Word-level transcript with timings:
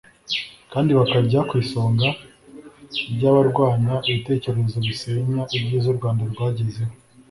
kandi 0.71 0.91
bakajya 0.99 1.39
ku 1.49 1.53
isonga 1.63 2.09
ry’ 3.13 3.23
abarwanya 3.31 3.95
ibitekerezo 4.09 4.75
bisenya 4.87 5.41
ibyiza 5.57 5.87
u 5.91 5.97
Rwanda 5.99 6.23
rwagezeho 6.33 6.93